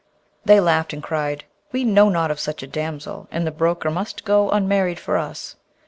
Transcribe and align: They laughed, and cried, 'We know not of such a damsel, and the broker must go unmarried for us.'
They 0.43 0.59
laughed, 0.59 0.93
and 0.93 1.03
cried, 1.03 1.43
'We 1.71 1.83
know 1.83 2.09
not 2.09 2.31
of 2.31 2.39
such 2.39 2.63
a 2.63 2.67
damsel, 2.67 3.27
and 3.29 3.45
the 3.45 3.51
broker 3.51 3.91
must 3.91 4.25
go 4.25 4.49
unmarried 4.49 4.99
for 4.99 5.15
us.' 5.15 5.57